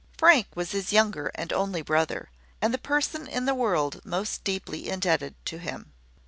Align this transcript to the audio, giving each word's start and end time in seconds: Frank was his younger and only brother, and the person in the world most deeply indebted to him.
Frank 0.17 0.47
was 0.55 0.71
his 0.71 0.91
younger 0.91 1.27
and 1.35 1.53
only 1.53 1.83
brother, 1.83 2.31
and 2.59 2.73
the 2.73 2.79
person 2.79 3.27
in 3.27 3.45
the 3.45 3.53
world 3.53 4.01
most 4.03 4.43
deeply 4.43 4.89
indebted 4.89 5.35
to 5.45 5.59
him. 5.59 5.93